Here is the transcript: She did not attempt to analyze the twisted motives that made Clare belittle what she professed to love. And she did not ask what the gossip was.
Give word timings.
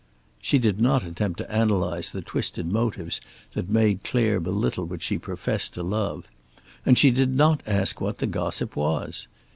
She 0.41 0.57
did 0.57 0.81
not 0.81 1.03
attempt 1.05 1.37
to 1.37 1.51
analyze 1.51 2.09
the 2.11 2.23
twisted 2.23 2.65
motives 2.65 3.21
that 3.53 3.69
made 3.69 4.03
Clare 4.03 4.39
belittle 4.39 4.85
what 4.85 5.03
she 5.03 5.19
professed 5.19 5.75
to 5.75 5.83
love. 5.83 6.27
And 6.87 6.97
she 6.97 7.11
did 7.11 7.35
not 7.35 7.61
ask 7.67 8.01
what 8.01 8.17
the 8.17 8.25
gossip 8.25 8.75
was. 8.75 9.27